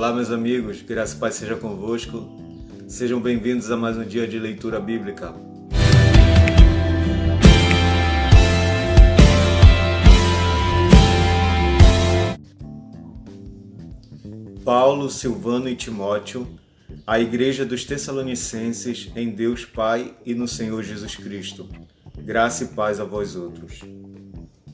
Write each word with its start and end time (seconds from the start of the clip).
Olá, 0.00 0.14
meus 0.14 0.30
amigos, 0.30 0.80
graça 0.80 1.14
e 1.14 1.18
paz 1.18 1.34
seja 1.34 1.56
convosco. 1.56 2.26
Sejam 2.88 3.20
bem-vindos 3.20 3.70
a 3.70 3.76
mais 3.76 3.98
um 3.98 4.02
dia 4.02 4.26
de 4.26 4.38
leitura 4.38 4.80
bíblica. 4.80 5.34
Paulo, 14.64 15.10
Silvano 15.10 15.68
e 15.68 15.76
Timóteo, 15.76 16.48
a 17.06 17.20
Igreja 17.20 17.66
dos 17.66 17.84
Tessalonicenses 17.84 19.12
em 19.14 19.28
Deus 19.28 19.66
Pai 19.66 20.14
e 20.24 20.34
no 20.34 20.48
Senhor 20.48 20.82
Jesus 20.82 21.14
Cristo. 21.14 21.68
Graça 22.16 22.64
e 22.64 22.68
paz 22.68 23.00
a 23.00 23.04
vós 23.04 23.36
outros. 23.36 23.80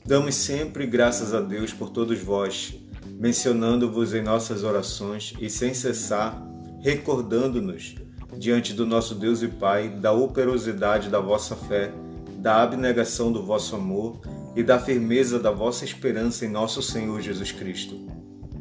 Damos 0.05 0.35
sempre 0.35 0.87
graças 0.87 1.33
a 1.33 1.41
Deus 1.41 1.73
por 1.73 1.89
todos 1.89 2.17
vós 2.17 2.79
mencionando-vos 3.17 4.13
em 4.13 4.21
nossas 4.21 4.63
orações 4.63 5.33
e 5.39 5.49
sem 5.49 5.73
cessar 5.73 6.41
recordando-nos 6.81 7.95
diante 8.37 8.73
do 8.73 8.85
nosso 8.85 9.15
Deus 9.15 9.41
e 9.41 9.47
Pai 9.47 9.89
da 9.89 10.11
operosidade 10.11 11.09
da 11.09 11.19
vossa 11.19 11.55
fé, 11.55 11.91
da 12.37 12.61
abnegação 12.61 13.31
do 13.31 13.43
vosso 13.43 13.75
amor 13.75 14.19
e 14.55 14.61
da 14.61 14.79
firmeza 14.79 15.39
da 15.39 15.49
vossa 15.49 15.83
esperança 15.83 16.45
em 16.45 16.49
nosso 16.49 16.81
Senhor 16.81 17.19
Jesus 17.19 17.51
Cristo. 17.51 17.99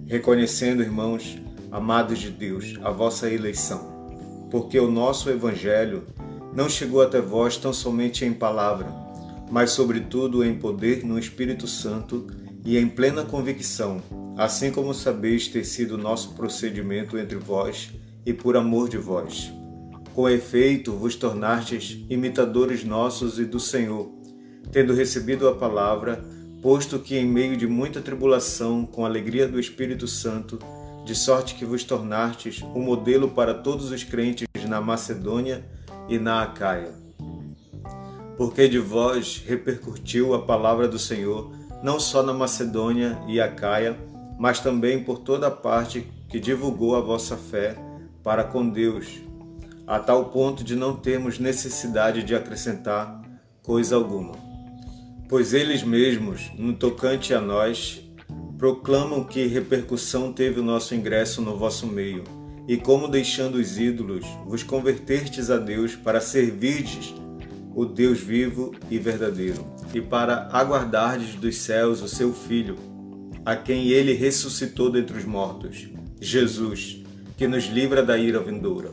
Reconhecendo, 0.07 0.83
irmãos, 0.83 1.39
amados 1.71 2.19
de 2.19 2.31
Deus, 2.31 2.79
a 2.83 2.91
vossa 2.91 3.31
eleição, 3.31 4.09
porque 4.51 4.81
o 4.81 4.91
nosso 4.91 5.29
Evangelho 5.29 6.05
não 6.55 6.69
chegou 6.69 7.03
até 7.03 7.21
vós 7.21 7.59
tão 7.59 7.73
somente 7.73 8.25
em 8.25 8.33
palavra, 8.33 8.89
mas 9.51 9.73
sobretudo 9.73 10.43
em 10.43 10.59
poder 10.59 11.05
no 11.05 11.19
Espírito 11.19 11.67
Santo 11.67 12.27
e 12.65 12.79
em 12.79 12.89
plena 12.89 13.25
convicção 13.25 14.01
assim 14.37 14.71
como 14.71 14.93
sabeis 14.93 15.49
ter 15.49 15.65
sido 15.65 15.97
nosso 15.97 16.35
procedimento 16.35 17.17
entre 17.17 17.37
vós 17.37 17.91
e 18.25 18.33
por 18.33 18.57
amor 18.57 18.89
de 18.89 18.99
vós. 18.99 19.51
Com 20.15 20.29
efeito, 20.29 20.93
vos 20.93 21.17
tornastes 21.17 22.05
imitadores 22.11 22.85
nossos 22.85 23.39
e 23.39 23.45
do 23.45 23.59
Senhor, 23.59 24.11
tendo 24.71 24.93
recebido 24.93 25.49
a 25.49 25.55
palavra, 25.55 26.23
posto 26.61 26.99
que 26.99 27.17
em 27.17 27.27
meio 27.27 27.57
de 27.57 27.67
muita 27.67 28.01
tribulação, 28.01 28.85
com 28.85 29.05
alegria 29.05 29.49
do 29.49 29.59
Espírito 29.59 30.07
Santo, 30.07 30.59
de 31.05 31.15
sorte 31.15 31.55
que 31.55 31.65
vos 31.65 31.85
tornastes 31.85 32.63
um 32.75 32.83
modelo 32.83 33.29
para 33.29 33.55
todos 33.55 33.91
os 33.91 34.03
crentes 34.03 34.47
na 34.69 34.81
Macedônia 34.81 35.65
e 36.09 36.19
na 36.19 36.43
Acaia. 36.43 36.93
Porque 38.37 38.69
de 38.69 38.79
vós 38.79 39.43
repercutiu 39.47 40.35
a 40.35 40.43
palavra 40.43 40.89
do 40.89 40.99
Senhor, 40.99 41.53
não 41.83 42.01
só 42.01 42.23
na 42.23 42.35
Macedônia 42.35 43.19
e 43.29 43.41
Acaia, 43.41 43.97
mas 44.39 44.61
também 44.61 45.03
por 45.03 45.19
toda 45.19 45.51
parte 45.51 46.07
que 46.29 46.41
divulgou 46.41 46.97
a 46.97 47.01
vossa 47.01 47.37
fé 47.37 47.77
para 48.23 48.45
com 48.45 48.69
Deus, 48.69 49.07
a 49.87 49.99
tal 49.99 50.27
ponto 50.27 50.65
de 50.65 50.75
não 50.75 50.97
termos 50.97 51.39
necessidade 51.39 52.23
de 52.23 52.35
acrescentar 52.35 53.23
coisa 53.63 53.97
alguma. 53.97 54.35
Pois 55.29 55.53
eles 55.53 55.83
mesmos, 55.83 56.51
no 56.57 56.75
tocante 56.75 57.33
a 57.35 57.41
nós, 57.41 58.03
proclamam 58.59 59.25
que 59.25 59.47
repercussão 59.47 60.33
teve 60.33 60.61
o 60.61 60.65
nosso 60.65 60.95
ingresso 60.95 61.43
no 61.43 61.57
vosso 61.57 61.87
meio, 61.87 62.25
e 62.69 62.77
como 62.77 63.07
deixando 63.07 63.57
os 63.57 63.79
ídolos, 63.79 64.25
vos 64.45 64.63
convertertes 64.63 65.51
a 65.51 65.57
Deus 65.57 65.95
para 65.95 66.21
servirdes 66.21 67.15
o 67.75 67.85
Deus 67.85 68.19
vivo 68.19 68.75
e 68.91 68.99
verdadeiro, 68.99 69.67
e 69.93 70.01
para 70.01 70.49
aguardardes 70.51 71.35
dos 71.35 71.57
céus 71.57 72.01
o 72.01 72.09
seu 72.09 72.33
Filho, 72.33 72.77
a 73.47 73.55
quem 73.55 73.87
ele 73.91 74.13
ressuscitou 74.13 74.91
dentre 74.91 75.17
os 75.17 75.25
mortos, 75.25 75.89
Jesus, 76.21 77.05
que 77.37 77.47
nos 77.47 77.67
livra 77.67 78.03
da 78.03 78.19
ira 78.19 78.41
vindoura. 78.41 78.91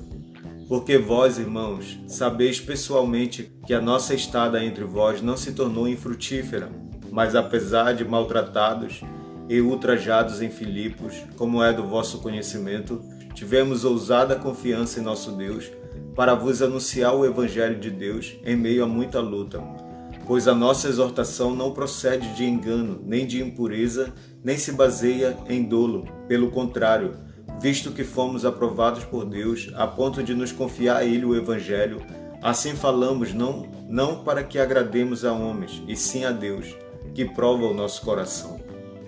Porque 0.70 0.96
vós, 0.96 1.40
irmãos, 1.40 2.00
sabeis 2.08 2.60
pessoalmente 2.60 3.52
que 3.66 3.74
a 3.74 3.82
nossa 3.82 4.14
estada 4.14 4.64
entre 4.64 4.84
vós 4.84 5.24
não 5.24 5.36
se 5.36 5.54
tornou 5.54 5.88
infrutífera, 5.88 6.70
mas 7.12 7.34
apesar 7.34 7.94
de 7.94 8.06
maltratados 8.06 9.02
e 9.50 9.60
ultrajados 9.60 10.40
em 10.40 10.52
Filipos, 10.52 11.16
como 11.36 11.64
é 11.64 11.74
do 11.74 11.88
vosso 11.88 12.20
conhecimento, 12.20 13.02
tivemos 13.34 13.84
ousada 13.84 14.36
confiança 14.36 15.00
em 15.00 15.04
nosso 15.04 15.32
Deus 15.32 15.72
para 16.16 16.36
vos 16.36 16.62
anunciar 16.62 17.16
o 17.16 17.26
Evangelho 17.26 17.80
de 17.80 17.90
Deus 17.90 18.36
em 18.46 18.56
meio 18.56 18.84
a 18.84 18.88
muita 18.88 19.20
luta 19.20 19.60
pois 20.26 20.48
a 20.48 20.56
nossa 20.56 20.88
exortação 20.88 21.56
não 21.56 21.72
procede 21.72 22.34
de 22.34 22.46
engano, 22.46 23.02
nem 23.06 23.26
de 23.26 23.42
impureza, 23.42 24.14
nem 24.44 24.58
se 24.58 24.72
baseia 24.72 25.38
em 25.50 25.64
dolo. 25.64 26.08
Pelo 26.28 26.52
contrário, 26.52 27.16
visto 27.60 27.92
que 27.92 28.04
fomos 28.04 28.46
aprovados 28.46 29.04
por 29.04 29.26
Deus 29.26 29.70
a 29.76 29.88
ponto 29.88 30.24
de 30.24 30.34
nos 30.34 30.52
confiar 30.52 30.98
a 30.98 31.06
Ele 31.06 31.26
o 31.26 31.36
Evangelho, 31.36 32.02
assim 32.42 32.76
falamos 32.76 33.34
não, 33.34 33.70
não 33.90 34.24
para 34.24 34.44
que 34.44 34.60
agrademos 34.60 35.26
a 35.26 35.34
homens, 35.34 35.82
e 35.88 35.96
sim 35.96 36.26
a 36.26 36.32
Deus, 36.32 36.76
que 37.14 37.26
prova 37.26 37.66
o 37.66 37.74
nosso 37.74 38.02
coração. 38.02 38.60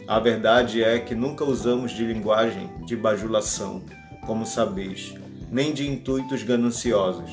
A 0.08 0.20
verdade 0.20 0.84
é 0.84 1.00
que 1.00 1.16
nunca 1.16 1.44
usamos 1.44 1.92
de 1.92 2.06
linguagem 2.06 2.70
de 2.86 2.96
bajulação, 2.96 3.81
como 4.25 4.46
sabeis, 4.46 5.16
nem 5.52 5.74
de 5.74 5.90
intuitos 5.90 6.44
gananciosos. 6.44 7.31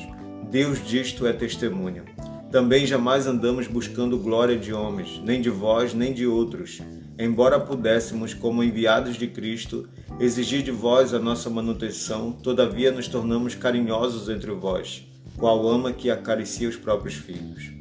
Deus 0.49 0.83
disto 0.83 1.27
é 1.27 1.33
testemunha. 1.33 2.03
Também 2.53 2.85
jamais 2.85 3.25
andamos 3.25 3.65
buscando 3.65 4.15
glória 4.15 4.55
de 4.55 4.71
homens, 4.71 5.19
nem 5.25 5.41
de 5.41 5.49
vós, 5.49 5.91
nem 5.91 6.13
de 6.13 6.27
outros, 6.27 6.79
embora 7.17 7.59
pudéssemos, 7.59 8.35
como 8.35 8.63
enviados 8.63 9.15
de 9.15 9.25
Cristo, 9.25 9.89
exigir 10.19 10.61
de 10.61 10.69
vós 10.69 11.15
a 11.15 11.19
nossa 11.19 11.49
manutenção, 11.49 12.31
todavia 12.31 12.91
nos 12.91 13.07
tornamos 13.07 13.55
carinhosos 13.55 14.29
entre 14.29 14.51
vós, 14.51 15.03
qual 15.35 15.67
ama 15.67 15.91
que 15.91 16.11
acaricia 16.11 16.69
os 16.69 16.75
próprios 16.75 17.15
filhos. 17.15 17.71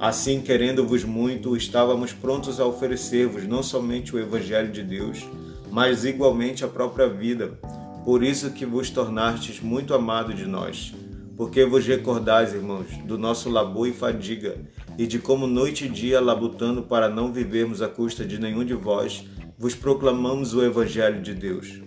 Assim, 0.00 0.40
querendo-vos 0.40 1.04
muito, 1.04 1.54
estávamos 1.54 2.14
prontos 2.14 2.58
a 2.58 2.64
oferecer-vos 2.64 3.46
não 3.46 3.62
somente 3.62 4.16
o 4.16 4.18
Evangelho 4.18 4.72
de 4.72 4.82
Deus, 4.82 5.22
mas 5.70 6.06
igualmente 6.06 6.64
a 6.64 6.68
própria 6.68 7.10
vida, 7.10 7.58
por 8.06 8.22
isso 8.22 8.52
que 8.52 8.64
vos 8.64 8.88
tornastes 8.88 9.60
muito 9.60 9.92
amado 9.92 10.32
de 10.32 10.46
nós 10.46 10.94
porque 11.36 11.64
vos 11.64 11.86
recordais, 11.86 12.52
irmãos, 12.52 12.86
do 13.04 13.18
nosso 13.18 13.48
labor 13.48 13.88
e 13.88 13.92
fadiga, 13.92 14.56
e 14.96 15.06
de 15.06 15.18
como 15.18 15.46
noite 15.46 15.86
e 15.86 15.88
dia, 15.88 16.20
labutando 16.20 16.82
para 16.82 17.08
não 17.08 17.32
vivermos 17.32 17.82
à 17.82 17.88
custa 17.88 18.24
de 18.24 18.38
nenhum 18.38 18.64
de 18.64 18.74
vós, 18.74 19.24
vos 19.58 19.74
proclamamos 19.74 20.54
o 20.54 20.64
Evangelho 20.64 21.20
de 21.20 21.34
Deus. 21.34 21.80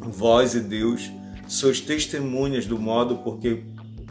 Vós 0.00 0.54
e 0.54 0.60
Deus 0.60 1.10
sois 1.46 1.80
testemunhas 1.80 2.66
do 2.66 2.78
modo 2.78 3.18
porque, 3.18 3.62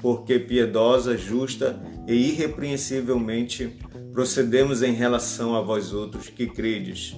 porque 0.02 0.40
piedosa, 0.40 1.18
justa 1.18 1.80
e 2.08 2.14
irrepreensivelmente 2.14 3.78
procedemos 4.12 4.82
em 4.82 4.94
relação 4.94 5.56
a 5.56 5.62
vós 5.62 5.94
outros 5.94 6.30
que 6.30 6.48
credes. 6.48 7.16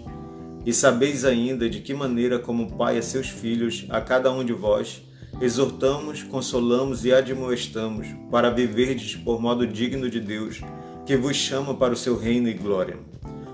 E 0.65 0.73
sabeis 0.73 1.23
ainda 1.23 1.69
de 1.69 1.79
que 1.79 1.93
maneira, 1.93 2.37
como 2.37 2.75
pai 2.75 2.97
a 2.97 3.01
seus 3.01 3.29
filhos, 3.29 3.85
a 3.89 4.01
cada 4.01 4.29
um 4.31 4.43
de 4.43 4.51
vós, 4.51 5.01
exortamos, 5.41 6.21
consolamos 6.23 7.05
e 7.05 7.13
admoestamos 7.13 8.07
para 8.29 8.49
viverdes 8.49 9.15
por 9.15 9.41
modo 9.41 9.65
digno 9.65 10.09
de 10.09 10.19
Deus, 10.19 10.61
que 11.05 11.15
vos 11.15 11.35
chama 11.35 11.73
para 11.73 11.93
o 11.93 11.97
seu 11.97 12.17
reino 12.17 12.49
e 12.49 12.53
glória. 12.53 12.97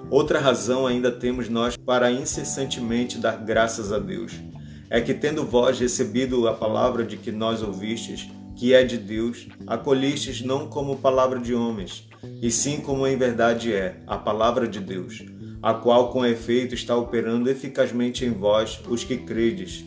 Outra 0.09 0.39
razão 0.39 0.87
ainda 0.87 1.11
temos 1.11 1.47
nós 1.47 1.77
para 1.77 2.11
incessantemente 2.11 3.17
dar 3.17 3.37
graças 3.37 3.91
a 3.91 3.99
Deus, 3.99 4.33
é 4.89 4.99
que 4.99 5.13
tendo 5.13 5.45
vós 5.45 5.79
recebido 5.79 6.47
a 6.47 6.53
palavra 6.53 7.03
de 7.03 7.17
que 7.17 7.31
nós 7.31 7.61
ouvistes, 7.61 8.29
que 8.55 8.73
é 8.73 8.83
de 8.83 8.97
Deus, 8.97 9.47
acolhistes 9.67 10.41
não 10.41 10.67
como 10.67 10.97
palavra 10.97 11.39
de 11.39 11.53
homens, 11.53 12.07
e 12.41 12.49
sim 12.49 12.79
como 12.81 13.05
em 13.05 13.17
verdade 13.17 13.73
é, 13.73 13.97
a 14.07 14.17
palavra 14.17 14.67
de 14.67 14.79
Deus, 14.79 15.23
a 15.61 15.73
qual 15.73 16.11
com 16.11 16.25
efeito 16.25 16.73
está 16.73 16.95
operando 16.95 17.49
eficazmente 17.49 18.25
em 18.25 18.31
vós, 18.31 18.79
os 18.87 19.03
que 19.03 19.17
credes 19.17 19.83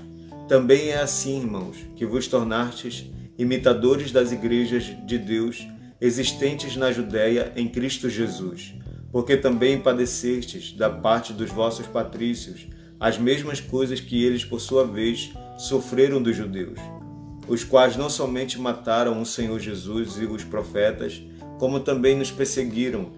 também 0.48 0.88
é 0.88 1.00
assim, 1.00 1.40
irmãos, 1.40 1.76
que 1.94 2.06
vos 2.06 2.26
tornastes 2.26 3.04
imitadores 3.36 4.10
das 4.10 4.32
igrejas 4.32 4.84
de 5.06 5.18
Deus 5.18 5.68
existentes 6.00 6.74
na 6.74 6.90
Judéia 6.90 7.52
em 7.54 7.68
Cristo 7.68 8.08
Jesus, 8.08 8.74
porque 9.12 9.36
também 9.36 9.78
padecestes 9.78 10.72
da 10.72 10.88
parte 10.88 11.34
dos 11.34 11.50
vossos 11.50 11.86
patrícios 11.86 12.66
as 12.98 13.18
mesmas 13.18 13.60
coisas 13.60 14.00
que 14.00 14.24
eles, 14.24 14.44
por 14.44 14.60
sua 14.60 14.84
vez, 14.84 15.30
sofreram 15.56 16.20
dos 16.20 16.34
judeus, 16.34 16.80
os 17.46 17.62
quais 17.62 17.96
não 17.96 18.08
somente 18.08 18.58
mataram 18.58 19.20
o 19.20 19.26
Senhor 19.26 19.60
Jesus 19.60 20.16
e 20.16 20.24
os 20.24 20.42
profetas, 20.42 21.22
como 21.58 21.78
também 21.78 22.16
nos 22.16 22.30
perseguiram 22.30 23.12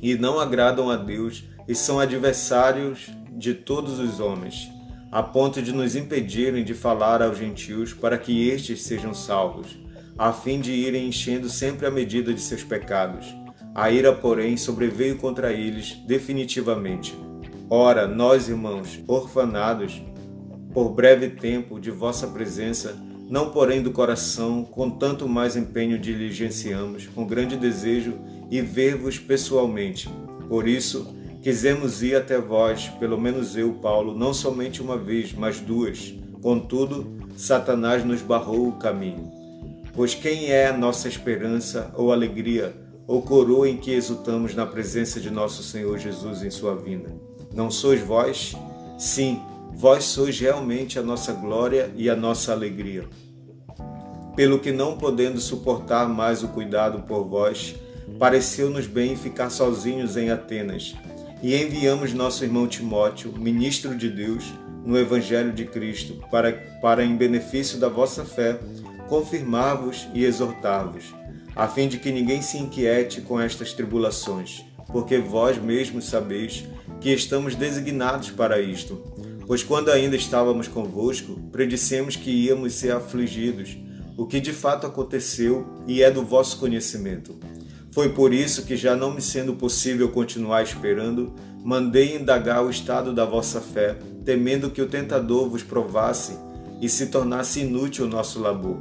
e 0.00 0.14
não 0.14 0.38
agradam 0.38 0.88
a 0.88 0.96
Deus 0.96 1.44
e 1.66 1.74
são 1.74 1.98
adversários 1.98 3.10
de 3.32 3.52
todos 3.52 3.98
os 3.98 4.20
homens 4.20 4.75
a 5.16 5.22
ponto 5.22 5.62
de 5.62 5.72
nos 5.72 5.96
impedirem 5.96 6.62
de 6.62 6.74
falar 6.74 7.22
aos 7.22 7.38
gentios 7.38 7.94
para 7.94 8.18
que 8.18 8.50
estes 8.50 8.82
sejam 8.82 9.14
salvos, 9.14 9.78
a 10.18 10.30
fim 10.30 10.60
de 10.60 10.72
irem 10.72 11.08
enchendo 11.08 11.48
sempre 11.48 11.86
a 11.86 11.90
medida 11.90 12.34
de 12.34 12.40
seus 12.42 12.62
pecados. 12.62 13.34
A 13.74 13.90
ira, 13.90 14.12
porém, 14.12 14.58
sobreveio 14.58 15.16
contra 15.16 15.54
eles 15.54 15.94
definitivamente. 16.06 17.14
Ora, 17.70 18.06
nós, 18.06 18.50
irmãos, 18.50 19.00
orfanados, 19.08 20.02
por 20.74 20.90
breve 20.90 21.30
tempo, 21.30 21.80
de 21.80 21.90
vossa 21.90 22.26
presença, 22.26 22.94
não 23.30 23.48
porém 23.48 23.80
do 23.82 23.92
coração, 23.92 24.66
com 24.66 24.90
tanto 24.90 25.26
mais 25.26 25.56
empenho 25.56 25.98
diligenciamos, 25.98 27.06
com 27.06 27.26
grande 27.26 27.56
desejo, 27.56 28.18
e 28.50 28.60
ver-vos 28.60 29.18
pessoalmente. 29.18 30.10
Por 30.46 30.68
isso, 30.68 31.15
quisemos 31.46 32.02
ir 32.02 32.16
até 32.16 32.40
vós, 32.40 32.88
pelo 32.98 33.16
menos 33.16 33.56
eu, 33.56 33.74
Paulo, 33.74 34.18
não 34.18 34.34
somente 34.34 34.82
uma 34.82 34.98
vez, 34.98 35.32
mas 35.32 35.60
duas. 35.60 36.12
Contudo, 36.42 37.06
Satanás 37.36 38.04
nos 38.04 38.20
barrou 38.20 38.66
o 38.66 38.72
caminho. 38.72 39.30
Pois 39.94 40.12
quem 40.12 40.50
é 40.50 40.66
a 40.66 40.76
nossa 40.76 41.06
esperança 41.06 41.92
ou 41.94 42.12
alegria, 42.12 42.74
ou 43.06 43.22
coroa 43.22 43.68
em 43.68 43.76
que 43.76 43.92
exultamos 43.92 44.56
na 44.56 44.66
presença 44.66 45.20
de 45.20 45.30
nosso 45.30 45.62
Senhor 45.62 45.96
Jesus 45.98 46.42
em 46.42 46.50
sua 46.50 46.74
vinda? 46.74 47.14
Não 47.54 47.70
sois 47.70 48.00
vós? 48.00 48.56
Sim, 48.98 49.40
vós 49.72 50.02
sois 50.02 50.40
realmente 50.40 50.98
a 50.98 51.02
nossa 51.02 51.32
glória 51.32 51.92
e 51.94 52.10
a 52.10 52.16
nossa 52.16 52.50
alegria. 52.50 53.04
Pelo 54.34 54.58
que 54.58 54.72
não 54.72 54.98
podendo 54.98 55.40
suportar 55.40 56.08
mais 56.08 56.42
o 56.42 56.48
cuidado 56.48 57.02
por 57.02 57.22
vós, 57.22 57.76
pareceu-nos 58.18 58.88
bem 58.88 59.14
ficar 59.14 59.48
sozinhos 59.48 60.16
em 60.16 60.28
Atenas, 60.28 60.96
e 61.42 61.54
enviamos 61.54 62.12
nosso 62.12 62.44
irmão 62.44 62.66
Timóteo, 62.66 63.32
ministro 63.36 63.96
de 63.96 64.08
Deus, 64.08 64.44
no 64.84 64.98
Evangelho 64.98 65.52
de 65.52 65.64
Cristo, 65.64 66.22
para, 66.30 66.52
para 66.80 67.04
em 67.04 67.16
benefício 67.16 67.78
da 67.78 67.88
vossa 67.88 68.24
fé, 68.24 68.58
confirmar-vos 69.08 70.08
e 70.14 70.24
exortar-vos, 70.24 71.14
a 71.54 71.68
fim 71.68 71.88
de 71.88 71.98
que 71.98 72.12
ninguém 72.12 72.40
se 72.40 72.58
inquiete 72.58 73.20
com 73.20 73.40
estas 73.40 73.72
tribulações, 73.72 74.64
porque 74.86 75.18
vós 75.18 75.58
mesmos 75.58 76.06
sabeis 76.06 76.64
que 77.00 77.10
estamos 77.12 77.54
designados 77.54 78.30
para 78.30 78.60
isto. 78.60 79.02
Pois 79.46 79.62
quando 79.62 79.90
ainda 79.90 80.16
estávamos 80.16 80.66
convosco, 80.66 81.40
predissemos 81.52 82.16
que 82.16 82.30
íamos 82.30 82.74
ser 82.74 82.92
afligidos, 82.92 83.76
o 84.16 84.26
que 84.26 84.40
de 84.40 84.52
fato 84.52 84.86
aconteceu 84.86 85.66
e 85.86 86.02
é 86.02 86.10
do 86.10 86.24
vosso 86.24 86.58
conhecimento. 86.58 87.38
Foi 87.96 88.10
por 88.10 88.34
isso 88.34 88.66
que, 88.66 88.76
já 88.76 88.94
não 88.94 89.14
me 89.14 89.22
sendo 89.22 89.54
possível 89.54 90.10
continuar 90.10 90.62
esperando, 90.62 91.32
mandei 91.64 92.14
indagar 92.14 92.62
o 92.62 92.68
estado 92.68 93.10
da 93.10 93.24
vossa 93.24 93.58
fé, 93.58 93.96
temendo 94.22 94.68
que 94.68 94.82
o 94.82 94.86
tentador 94.86 95.48
vos 95.48 95.62
provasse 95.62 96.38
e 96.78 96.90
se 96.90 97.06
tornasse 97.06 97.60
inútil 97.60 98.04
o 98.04 98.08
nosso 98.08 98.38
labor. 98.38 98.76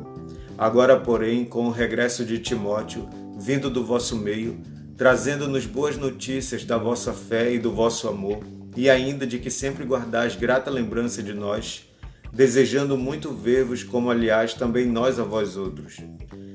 Agora, 0.58 1.00
porém, 1.00 1.46
com 1.46 1.66
o 1.66 1.72
regresso 1.72 2.26
de 2.26 2.40
Timóteo, 2.40 3.08
vindo 3.40 3.70
do 3.70 3.86
vosso 3.86 4.18
meio, 4.18 4.60
trazendo-nos 4.98 5.66
boas 5.66 5.96
notícias 5.96 6.66
da 6.66 6.78
vossa 6.78 7.14
fé 7.14 7.54
e 7.54 7.58
do 7.58 7.72
vosso 7.72 8.10
amor, 8.10 8.40
e 8.76 8.90
ainda 8.90 9.26
de 9.26 9.40
que 9.40 9.50
sempre 9.50 9.86
guardais 9.86 10.36
grata 10.36 10.70
lembrança 10.70 11.24
de 11.24 11.34
nós, 11.34 11.88
desejando 12.34 12.98
muito 12.98 13.32
ver-vos, 13.32 13.82
como 13.82 14.12
aliás 14.12 14.54
também 14.54 14.86
nós 14.86 15.18
a 15.22 15.24
vós 15.24 15.56
outros. 15.56 16.02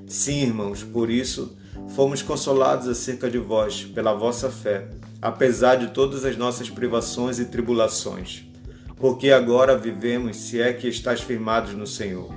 Sim, 0.06 0.42
irmãos, 0.42 0.82
por 0.82 1.08
isso 1.08 1.56
fomos 1.94 2.22
consolados 2.22 2.88
acerca 2.88 3.28
de 3.28 3.38
vós, 3.38 3.84
pela 3.84 4.14
vossa 4.14 4.50
fé, 4.50 4.88
apesar 5.20 5.76
de 5.76 5.88
todas 5.88 6.24
as 6.24 6.36
nossas 6.36 6.70
privações 6.70 7.38
e 7.38 7.46
tribulações. 7.46 8.44
Porque 8.96 9.30
agora 9.30 9.76
vivemos, 9.76 10.36
se 10.36 10.60
é 10.60 10.72
que 10.72 10.88
estáis 10.88 11.20
firmados 11.20 11.72
no 11.72 11.86
Senhor. 11.86 12.32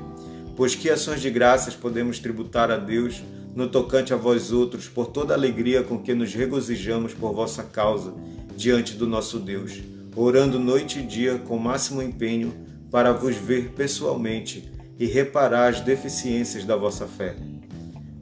Pois 0.56 0.76
que 0.76 0.90
ações 0.90 1.22
de 1.22 1.30
graças 1.30 1.76
podemos 1.76 2.20
tributar 2.20 2.72
a 2.72 2.78
Deus 2.78 3.22
no 3.56 3.68
tocante 3.68 4.14
a 4.14 4.18
vós 4.18 4.52
outros, 4.52 4.88
por 4.88 5.08
toda 5.08 5.34
a 5.34 5.38
alegria 5.38 5.84
com 5.84 6.00
que 6.00 6.14
nos 6.14 6.34
regozijamos 6.34 7.14
por 7.14 7.34
vossa 7.34 7.64
causa 7.64 8.14
diante 8.56 8.96
do 8.96 9.08
nosso 9.08 9.40
Deus, 9.40 9.82
orando 10.16 10.60
noite 10.60 11.00
e 11.00 11.04
dia 11.04 11.38
com 11.38 11.58
máximo 11.58 12.02
empenho 12.02 12.54
para 12.90 13.12
vos 13.12 13.36
ver 13.36 13.70
pessoalmente 13.70 14.72
e 14.98 15.06
reparar 15.06 15.70
as 15.70 15.82
deficiências 15.82 16.66
da 16.66 16.76
vossa 16.76 17.06
fé. 17.06 17.36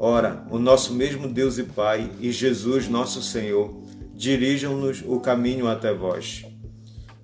Ora, 0.03 0.47
o 0.49 0.57
nosso 0.57 0.95
mesmo 0.95 1.27
Deus 1.27 1.59
e 1.59 1.63
Pai 1.63 2.11
e 2.19 2.31
Jesus 2.31 2.87
nosso 2.87 3.21
Senhor 3.21 3.83
dirijam-nos 4.15 5.03
o 5.05 5.19
caminho 5.19 5.67
até 5.67 5.93
vós. 5.93 6.43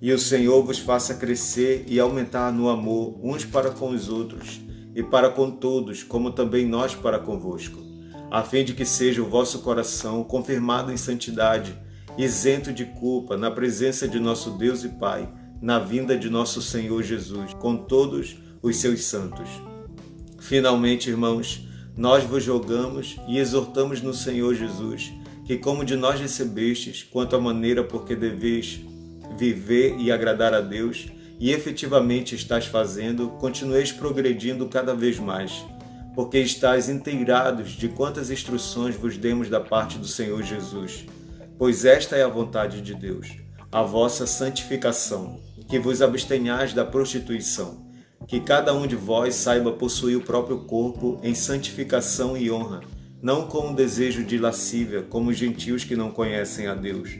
E 0.00 0.12
o 0.12 0.18
Senhor 0.18 0.62
vos 0.62 0.78
faça 0.78 1.14
crescer 1.14 1.84
e 1.88 1.98
aumentar 1.98 2.52
no 2.52 2.68
amor 2.68 3.18
uns 3.20 3.44
para 3.44 3.72
com 3.72 3.90
os 3.90 4.08
outros 4.08 4.60
e 4.94 5.02
para 5.02 5.28
com 5.28 5.50
todos, 5.50 6.04
como 6.04 6.30
também 6.30 6.64
nós 6.64 6.94
para 6.94 7.18
convosco 7.18 7.88
a 8.30 8.42
fim 8.42 8.64
de 8.64 8.74
que 8.74 8.84
seja 8.84 9.22
o 9.22 9.28
vosso 9.28 9.60
coração 9.60 10.22
confirmado 10.22 10.92
em 10.92 10.96
santidade, 10.96 11.78
isento 12.16 12.72
de 12.72 12.84
culpa, 12.84 13.36
na 13.36 13.50
presença 13.50 14.06
de 14.06 14.18
nosso 14.18 14.50
Deus 14.52 14.84
e 14.84 14.88
Pai, 14.88 15.28
na 15.62 15.78
vinda 15.78 16.16
de 16.16 16.28
nosso 16.28 16.60
Senhor 16.60 17.02
Jesus, 17.02 17.54
com 17.54 17.76
todos 17.76 18.36
os 18.62 18.76
seus 18.76 19.04
santos. 19.04 19.48
Finalmente, 20.38 21.08
irmãos, 21.08 21.67
nós 21.98 22.24
vos 22.24 22.46
rogamos 22.46 23.16
e 23.28 23.38
exortamos 23.38 24.00
no 24.00 24.14
Senhor 24.14 24.54
Jesus, 24.54 25.12
que 25.44 25.58
como 25.58 25.84
de 25.84 25.96
nós 25.96 26.18
recebestes, 26.18 27.02
quanto 27.02 27.36
à 27.36 27.40
maneira 27.40 27.84
por 27.84 28.06
que 28.06 28.16
deveis 28.16 28.80
viver 29.36 29.98
e 29.98 30.10
agradar 30.10 30.54
a 30.54 30.62
Deus, 30.62 31.08
e 31.38 31.50
efetivamente 31.50 32.34
estás 32.34 32.64
fazendo, 32.64 33.28
continueis 33.40 33.92
progredindo 33.92 34.66
cada 34.66 34.94
vez 34.94 35.18
mais 35.18 35.62
porque 36.18 36.40
estáis 36.40 36.88
inteirados 36.88 37.70
de 37.70 37.86
quantas 37.86 38.28
instruções 38.28 38.96
vos 38.96 39.16
demos 39.16 39.48
da 39.48 39.60
parte 39.60 39.98
do 39.98 40.06
Senhor 40.08 40.42
Jesus. 40.42 41.06
Pois 41.56 41.84
esta 41.84 42.16
é 42.16 42.24
a 42.24 42.28
vontade 42.28 42.80
de 42.80 42.92
Deus, 42.92 43.36
a 43.70 43.84
vossa 43.84 44.26
santificação, 44.26 45.40
que 45.68 45.78
vos 45.78 46.02
abstenhais 46.02 46.74
da 46.74 46.84
prostituição, 46.84 47.87
que 48.26 48.40
cada 48.40 48.74
um 48.74 48.86
de 48.86 48.96
vós 48.96 49.34
saiba 49.34 49.72
possuir 49.72 50.16
o 50.16 50.22
próprio 50.22 50.58
corpo 50.58 51.18
em 51.22 51.34
santificação 51.34 52.36
e 52.36 52.50
honra, 52.50 52.80
não 53.22 53.46
com 53.46 53.70
o 53.70 53.74
desejo 53.74 54.24
de 54.24 54.38
lascívia, 54.38 55.02
como 55.02 55.30
os 55.30 55.36
gentios 55.36 55.84
que 55.84 55.96
não 55.96 56.10
conhecem 56.10 56.66
a 56.66 56.74
Deus. 56.74 57.10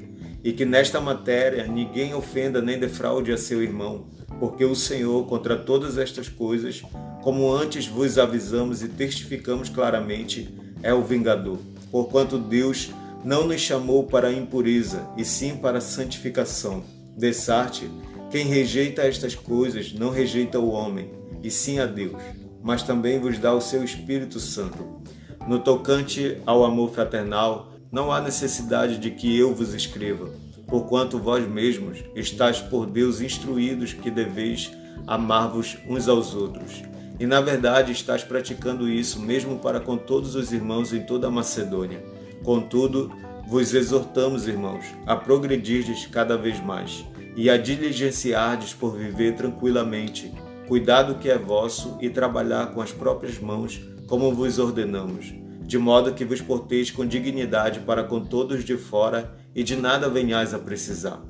E 0.45 0.53
que 0.53 0.65
nesta 0.65 1.01
matéria 1.01 1.67
ninguém 1.67 2.15
ofenda 2.15 2.61
nem 2.61 2.79
defraude 2.79 3.33
a 3.33 3.39
seu 3.39 3.63
irmão, 3.63 4.07
porque 4.39 4.65
o 4.65 4.75
Senhor, 4.75 5.27
contra 5.27 5.57
todas 5.57 5.99
estas 5.99 6.29
coisas, 6.29 6.83
como 7.23 7.53
antes 7.53 7.87
vos 7.87 8.19
avisamos 8.19 8.83
e 8.83 8.89
testificamos 8.89 9.69
claramente, 9.69 10.55
é 10.83 10.95
o 10.95 11.03
vingador. 11.03 11.59
Porquanto 11.91 12.39
Deus 12.39 12.91
não 13.25 13.47
nos 13.47 13.61
chamou 13.61 14.05
para 14.05 14.29
a 14.29 14.33
impureza, 14.33 15.09
e 15.17 15.25
sim 15.25 15.57
para 15.57 15.79
a 15.79 15.83
santificação. 15.83 16.85
Dessarte, 17.17 17.91
quem 18.31 18.47
rejeita 18.47 19.03
estas 19.03 19.35
coisas 19.35 19.93
não 19.93 20.11
rejeita 20.11 20.59
o 20.59 20.71
homem, 20.71 21.11
e 21.43 21.51
sim 21.51 21.79
a 21.79 21.87
Deus, 21.87 22.21
mas 22.63 22.83
também 22.83 23.19
vos 23.19 23.39
dá 23.39 23.55
o 23.55 23.61
seu 23.61 23.83
Espírito 23.83 24.39
Santo. 24.39 25.03
No 25.47 25.59
tocante 25.59 26.39
ao 26.45 26.65
amor 26.65 26.91
fraternal, 26.91 27.73
não 27.91 28.13
há 28.13 28.21
necessidade 28.21 28.99
de 28.99 29.11
que 29.11 29.37
eu 29.39 29.55
vos 29.55 29.73
escreva 29.73 30.31
porquanto 30.69 31.19
vós 31.19 31.49
mesmos 31.49 32.05
estáis 32.15 32.61
por 32.61 32.87
Deus 32.87 33.21
instruídos 33.21 33.95
que 33.95 34.11
deveis 34.11 34.71
amar-vos 35.07 35.79
uns 35.89 36.07
aos 36.07 36.35
outros. 36.35 36.83
E 37.19 37.27
na 37.27 37.41
verdade 37.41 37.91
estás 37.91 38.23
praticando 38.23 38.89
isso 38.89 39.19
mesmo 39.19 39.59
para 39.59 39.81
com 39.81 39.97
todos 39.97 40.37
os 40.37 40.53
irmãos 40.53 40.93
em 40.93 41.03
toda 41.03 41.27
a 41.27 41.31
Macedônia. 41.31 42.05
Contudo, 42.45 43.11
vos 43.49 43.75
exortamos, 43.75 44.47
irmãos, 44.47 44.85
a 45.07 45.17
progredirdes 45.17 46.07
cada 46.07 46.37
vez 46.37 46.61
mais 46.61 47.05
e 47.39 47.49
a 47.49 47.57
diligenciardes 47.57 48.75
por 48.75 48.99
viver 48.99 49.37
tranquilamente, 49.37 50.35
cuidar 50.67 51.05
do 51.05 51.15
que 51.15 51.31
é 51.31 51.39
vosso 51.39 51.97
e 52.01 52.11
trabalhar 52.11 52.75
com 52.75 52.81
as 52.81 52.91
próprias 52.91 53.39
mãos, 53.39 53.81
como 54.09 54.35
vos 54.35 54.59
ordenamos, 54.59 55.33
de 55.65 55.79
modo 55.79 56.15
que 56.15 56.25
vos 56.25 56.41
porteis 56.41 56.91
com 56.91 57.07
dignidade 57.07 57.79
para 57.79 58.03
com 58.03 58.21
todos 58.25 58.65
de 58.65 58.77
fora 58.77 59.39
e 59.55 59.63
de 59.63 59.77
nada 59.77 60.09
venhais 60.09 60.53
a 60.53 60.59
precisar. 60.59 61.23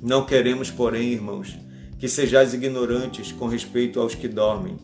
Não 0.00 0.24
queremos, 0.24 0.70
porém, 0.70 1.08
irmãos, 1.08 1.58
que 1.98 2.06
sejais 2.06 2.54
ignorantes 2.54 3.32
com 3.32 3.48
respeito 3.48 3.98
aos 3.98 4.14
que 4.14 4.28
dormem, 4.28 4.78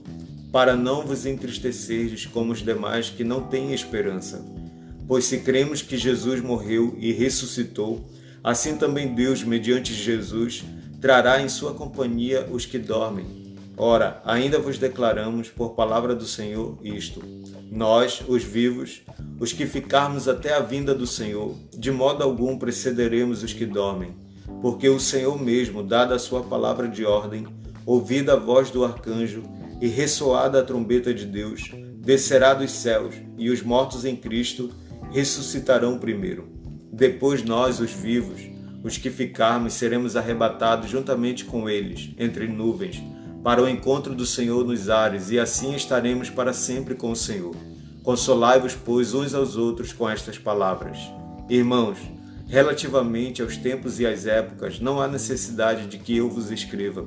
para 0.50 0.74
não 0.74 1.02
vos 1.02 1.26
entristecerdes 1.26 2.26
como 2.26 2.50
os 2.50 2.58
demais 2.58 3.08
que 3.08 3.22
não 3.22 3.42
têm 3.42 3.72
esperança. 3.72 4.44
Pois 5.06 5.26
se 5.26 5.38
cremos 5.38 5.80
que 5.80 5.96
Jesus 5.96 6.40
morreu 6.40 6.96
e 6.98 7.12
ressuscitou, 7.12 8.04
assim 8.42 8.76
também 8.76 9.14
Deus, 9.14 9.42
mediante 9.42 9.92
Jesus, 9.92 10.64
trará 11.00 11.40
em 11.40 11.48
sua 11.48 11.74
companhia 11.74 12.46
os 12.50 12.66
que 12.66 12.78
dormem. 12.78 13.56
Ora, 13.76 14.20
ainda 14.26 14.58
vos 14.58 14.78
declaramos, 14.78 15.48
por 15.48 15.70
palavra 15.70 16.14
do 16.14 16.26
Senhor, 16.26 16.78
isto: 16.82 17.22
nós, 17.70 18.22
os 18.28 18.44
vivos, 18.44 19.02
os 19.38 19.52
que 19.52 19.64
ficarmos 19.64 20.28
até 20.28 20.54
a 20.54 20.60
vinda 20.60 20.94
do 20.94 21.06
Senhor, 21.06 21.56
de 21.76 21.90
modo 21.90 22.22
algum 22.22 22.58
precederemos 22.58 23.42
os 23.42 23.52
que 23.52 23.64
dormem, 23.64 24.14
porque 24.60 24.88
o 24.88 25.00
Senhor 25.00 25.40
mesmo, 25.40 25.82
dada 25.82 26.14
a 26.14 26.18
sua 26.18 26.42
palavra 26.42 26.88
de 26.88 27.06
ordem, 27.06 27.46
ouvida 27.86 28.34
a 28.34 28.36
voz 28.36 28.70
do 28.70 28.84
arcanjo 28.84 29.42
e 29.80 29.86
ressoada 29.86 30.60
a 30.60 30.64
trombeta 30.64 31.14
de 31.14 31.24
Deus, 31.24 31.70
descerá 31.96 32.52
dos 32.52 32.70
céus, 32.70 33.14
e 33.38 33.48
os 33.48 33.62
mortos 33.62 34.04
em 34.04 34.14
Cristo 34.14 34.70
ressuscitarão 35.10 35.98
primeiro. 35.98 36.59
Depois 36.92 37.42
nós, 37.42 37.80
os 37.80 37.90
vivos, 37.90 38.40
os 38.82 38.96
que 38.98 39.10
ficarmos, 39.10 39.74
seremos 39.74 40.16
arrebatados 40.16 40.90
juntamente 40.90 41.44
com 41.44 41.68
eles, 41.68 42.10
entre 42.18 42.46
nuvens 42.46 43.02
para 43.42 43.62
o 43.62 43.68
encontro 43.68 44.14
do 44.14 44.26
Senhor 44.26 44.64
nos 44.64 44.90
ares, 44.90 45.30
e 45.30 45.38
assim 45.38 45.74
estaremos 45.74 46.28
para 46.28 46.52
sempre 46.52 46.94
com 46.94 47.10
o 47.10 47.16
Senhor. 47.16 47.54
Consolai-vos, 48.02 48.74
pois, 48.74 49.14
uns 49.14 49.34
aos 49.34 49.56
outros 49.56 49.92
com 49.92 50.08
estas 50.08 50.36
palavras. 50.36 50.98
Irmãos, 51.48 51.98
relativamente 52.46 53.40
aos 53.40 53.56
tempos 53.56 53.98
e 53.98 54.06
às 54.06 54.26
épocas, 54.26 54.78
não 54.78 55.00
há 55.00 55.08
necessidade 55.08 55.86
de 55.86 55.98
que 55.98 56.16
eu 56.16 56.28
vos 56.28 56.50
escreva, 56.50 57.06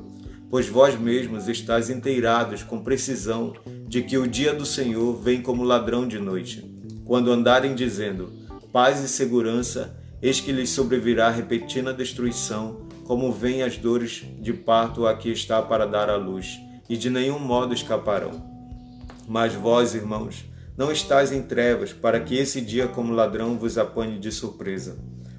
pois 0.49 0.67
vós 0.67 0.99
mesmos 0.99 1.47
estáis 1.47 1.89
inteirados 1.89 2.63
com 2.63 2.83
precisão 2.83 3.53
de 3.87 4.01
que 4.01 4.17
o 4.17 4.27
dia 4.27 4.53
do 4.53 4.65
Senhor 4.65 5.15
vem 5.21 5.41
como 5.41 5.63
ladrão 5.63 6.07
de 6.07 6.17
noite. 6.17 6.63
Quando 7.05 7.31
andarem 7.31 7.75
dizendo 7.75 8.31
paz 8.73 9.03
e 9.03 9.07
segurança, 9.07 9.95
eis 10.19 10.39
que 10.39 10.51
lhes 10.51 10.71
sobrevirá 10.71 11.29
repentina 11.29 11.93
destruição, 11.93 12.87
como 13.03 13.31
vêm 13.31 13.61
as 13.61 13.77
dores 13.77 14.25
de 14.41 14.51
parto 14.51 15.05
a 15.05 15.15
que 15.15 15.29
está 15.29 15.61
para 15.61 15.85
dar 15.85 16.09
à 16.09 16.15
luz, 16.15 16.59
e 16.89 16.97
de 16.97 17.07
nenhum 17.07 17.37
modo 17.37 17.75
escaparão. 17.75 18.31
Mas 19.27 19.53
vós, 19.53 19.93
irmãos, 19.93 20.43
não 20.75 20.91
estáis 20.91 21.31
em 21.31 21.43
trevas, 21.43 21.93
para 21.93 22.19
que 22.19 22.35
esse 22.35 22.59
dia 22.59 22.87
como 22.87 23.13
ladrão 23.13 23.59
vos 23.59 23.77
apanhe 23.77 24.17
de 24.17 24.31
surpresa. 24.31 24.97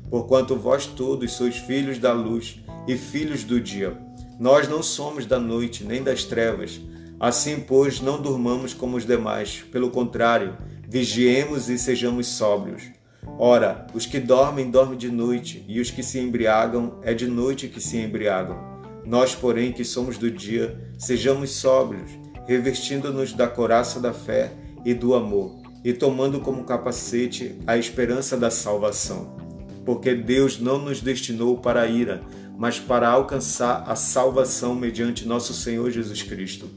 Porquanto 0.08 0.54
vós 0.54 0.86
todos 0.86 1.32
sois 1.32 1.56
filhos 1.56 1.98
da 1.98 2.12
luz 2.12 2.60
e 2.86 2.96
filhos 2.96 3.42
do 3.42 3.60
dia. 3.60 3.98
Nós 4.38 4.68
não 4.68 4.80
somos 4.80 5.26
da 5.26 5.40
noite 5.40 5.82
nem 5.82 6.04
das 6.04 6.22
trevas. 6.22 6.80
Assim, 7.18 7.58
pois, 7.58 8.00
não 8.00 8.22
durmamos 8.22 8.72
como 8.72 8.96
os 8.96 9.04
demais. 9.04 9.64
Pelo 9.72 9.90
contrário, 9.90 10.56
vigiemos 10.88 11.68
e 11.68 11.76
sejamos 11.76 12.28
sóbrios. 12.28 12.94
Ora, 13.38 13.86
os 13.92 14.06
que 14.06 14.20
dormem, 14.20 14.70
dormem 14.70 14.96
de 14.96 15.10
noite, 15.10 15.64
e 15.66 15.80
os 15.80 15.90
que 15.90 16.02
se 16.02 16.18
embriagam, 16.20 16.98
é 17.02 17.12
de 17.12 17.26
noite 17.26 17.68
que 17.68 17.80
se 17.80 17.96
embriagam. 17.96 18.56
Nós, 19.04 19.34
porém, 19.34 19.72
que 19.72 19.84
somos 19.84 20.16
do 20.16 20.30
dia, 20.30 20.78
sejamos 20.96 21.50
sóbrios, 21.50 22.10
revestindo-nos 22.46 23.32
da 23.32 23.48
coraça 23.48 23.98
da 24.00 24.12
fé 24.12 24.52
e 24.84 24.94
do 24.94 25.14
amor, 25.14 25.56
e 25.84 25.92
tomando 25.92 26.40
como 26.40 26.64
capacete 26.64 27.56
a 27.66 27.76
esperança 27.76 28.36
da 28.36 28.50
salvação. 28.50 29.36
Porque 29.84 30.14
Deus 30.14 30.58
não 30.58 30.78
nos 30.78 31.00
destinou 31.00 31.58
para 31.58 31.82
a 31.82 31.86
ira, 31.86 32.22
mas 32.56 32.78
para 32.78 33.08
alcançar 33.08 33.84
a 33.86 33.96
salvação 33.96 34.74
mediante 34.74 35.26
nosso 35.26 35.52
Senhor 35.52 35.90
Jesus 35.90 36.22
Cristo, 36.22 36.70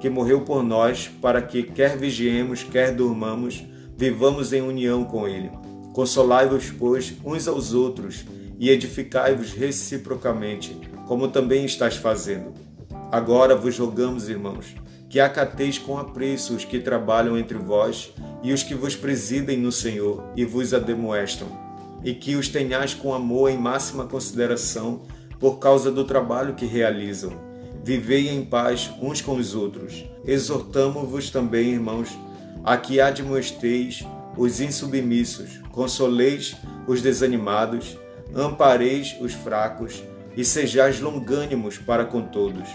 que 0.00 0.10
morreu 0.10 0.40
por 0.42 0.62
nós, 0.62 1.08
para 1.22 1.40
que, 1.40 1.62
quer 1.62 1.96
vigiemos, 1.96 2.62
quer 2.62 2.94
durmamos, 2.94 3.64
vivamos 3.96 4.52
em 4.52 4.60
união 4.60 5.04
com 5.04 5.28
Ele. 5.28 5.50
Consolai-vos, 6.00 6.70
pois, 6.70 7.12
uns 7.22 7.46
aos 7.46 7.74
outros 7.74 8.24
e 8.58 8.70
edificai-vos 8.70 9.52
reciprocamente, 9.52 10.74
como 11.06 11.28
também 11.28 11.66
estás 11.66 11.94
fazendo. 11.94 12.54
Agora 13.12 13.54
vos 13.54 13.78
rogamos, 13.78 14.26
irmãos, 14.26 14.74
que 15.10 15.20
acateis 15.20 15.76
com 15.76 15.98
apreço 15.98 16.56
os 16.56 16.64
que 16.64 16.78
trabalham 16.78 17.36
entre 17.36 17.58
vós 17.58 18.14
e 18.42 18.50
os 18.50 18.62
que 18.62 18.74
vos 18.74 18.96
presidem 18.96 19.58
no 19.58 19.70
Senhor 19.70 20.24
e 20.34 20.42
vos 20.42 20.72
ademoestam, 20.72 21.48
e 22.02 22.14
que 22.14 22.34
os 22.34 22.48
tenhais 22.48 22.94
com 22.94 23.12
amor 23.12 23.50
em 23.50 23.58
máxima 23.58 24.06
consideração 24.06 25.02
por 25.38 25.58
causa 25.58 25.92
do 25.92 26.06
trabalho 26.06 26.54
que 26.54 26.64
realizam. 26.64 27.32
Vivei 27.84 28.30
em 28.30 28.42
paz 28.42 28.90
uns 29.02 29.20
com 29.20 29.36
os 29.36 29.54
outros. 29.54 30.02
Exortamo-vos 30.24 31.28
também, 31.28 31.72
irmãos, 31.72 32.08
a 32.64 32.78
que 32.78 33.02
admoesteis 33.02 34.02
os 34.36 34.60
insubmissos, 34.60 35.60
consoleis 35.72 36.56
os 36.86 37.02
desanimados, 37.02 37.98
ampareis 38.34 39.16
os 39.20 39.32
fracos 39.32 40.02
e 40.36 40.44
sejais 40.44 41.00
longânimos 41.00 41.78
para 41.78 42.04
com 42.04 42.22
todos. 42.22 42.68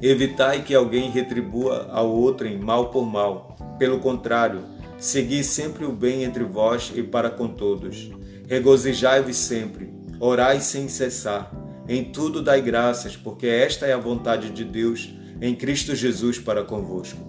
Evitai 0.00 0.62
que 0.62 0.74
alguém 0.74 1.10
retribua 1.10 1.88
ao 1.92 2.10
outro 2.10 2.46
em 2.46 2.58
mal 2.58 2.90
por 2.90 3.06
mal. 3.06 3.56
Pelo 3.78 4.00
contrário, 4.00 4.62
segui 4.98 5.44
sempre 5.44 5.84
o 5.84 5.92
bem 5.92 6.24
entre 6.24 6.42
vós 6.42 6.92
e 6.94 7.02
para 7.02 7.30
com 7.30 7.48
todos. 7.48 8.10
Regozijai-vos 8.48 9.36
sempre, 9.36 9.92
orai 10.18 10.60
sem 10.60 10.88
cessar. 10.88 11.52
Em 11.88 12.04
tudo 12.04 12.42
dai 12.42 12.60
graças, 12.60 13.16
porque 13.16 13.46
esta 13.46 13.86
é 13.86 13.92
a 13.92 13.98
vontade 13.98 14.50
de 14.50 14.64
Deus 14.64 15.14
em 15.40 15.54
Cristo 15.54 15.94
Jesus 15.94 16.38
para 16.38 16.64
convosco. 16.64 17.20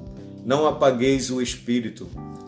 Não 0.46 0.68
apagueis 0.68 1.30
o 1.30 1.42
espírito, 1.42 2.08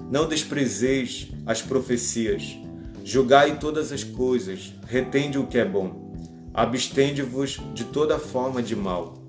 não 0.09 0.27
desprezeis 0.27 1.27
as 1.45 1.61
profecias. 1.61 2.57
Julgai 3.03 3.59
todas 3.59 3.91
as 3.91 4.03
coisas, 4.03 4.73
retende 4.87 5.37
o 5.37 5.47
que 5.47 5.57
é 5.57 5.65
bom. 5.65 6.13
Abstende-vos 6.53 7.59
de 7.73 7.83
toda 7.83 8.17
forma 8.17 8.61
de 8.63 8.75
mal. 8.75 9.21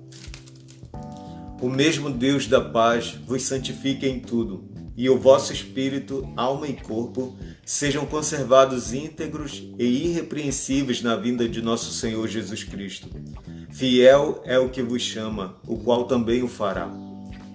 O 1.61 1.69
mesmo 1.69 2.09
Deus 2.09 2.47
da 2.47 2.61
paz 2.61 3.17
vos 3.25 3.43
santifique 3.43 4.07
em 4.07 4.19
tudo, 4.19 4.69
e 4.95 5.09
o 5.09 5.17
vosso 5.17 5.51
espírito, 5.51 6.27
alma 6.35 6.67
e 6.67 6.73
corpo 6.73 7.35
sejam 7.65 8.05
conservados 8.05 8.93
íntegros 8.93 9.63
e 9.77 10.07
irrepreensíveis 10.07 11.01
na 11.01 11.15
vinda 11.15 11.47
de 11.47 11.61
nosso 11.61 11.91
Senhor 11.91 12.27
Jesus 12.27 12.63
Cristo. 12.63 13.09
Fiel 13.71 14.41
é 14.45 14.57
o 14.57 14.69
que 14.69 14.81
vos 14.81 15.01
chama, 15.01 15.57
o 15.67 15.77
qual 15.77 16.05
também 16.05 16.41
o 16.41 16.47
fará. 16.47 16.89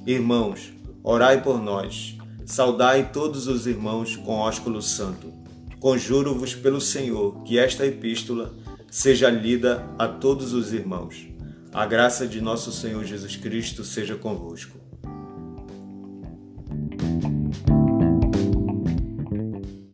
Irmãos, 0.07 0.73
orai 1.03 1.43
por 1.43 1.61
nós 1.61 2.17
Saudai 2.45 3.11
todos 3.13 3.47
os 3.47 3.67
irmãos 3.67 4.17
com 4.17 4.33
ósculo 4.39 4.83
santo. 4.83 5.33
Conjuro-vos 5.79 6.55
pelo 6.55 6.81
Senhor 6.81 7.43
que 7.45 7.59
esta 7.59 7.87
epístola 7.87 8.53
seja 8.91 9.31
lida 9.31 9.87
a 9.99 10.09
todos 10.09 10.53
os 10.53 10.73
irmãos. 10.73 11.29
A 11.73 11.87
graça 11.87 12.27
de 12.27 12.41
nosso 12.41 12.73
Senhor 12.73 13.05
Jesus 13.05 13.37
Cristo 13.37 13.85
seja 13.85 14.17
convosco. 14.17 14.82